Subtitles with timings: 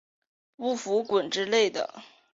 [0.55, 2.01] 不服滚之类的